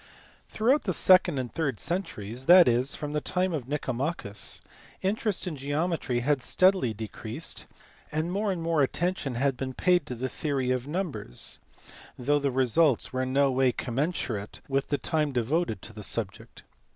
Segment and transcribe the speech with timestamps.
[0.49, 4.59] Throughout the second and third centuries, that is, from the time of Nicomachus,
[5.03, 7.67] interest in geometry had steadily decreased,
[8.11, 11.59] and more and more attention had been paid to the theory of numbers
[12.17, 16.03] though the results were in no way com mensurate with the time devoted to the
[16.03, 16.63] subject.